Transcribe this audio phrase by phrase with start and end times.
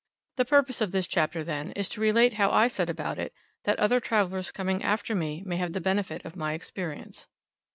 [0.37, 3.31] The purpose of this chapter, then, is to relate how I set about it,
[3.65, 7.27] that other travellers coming after me may have the benefit of my experience.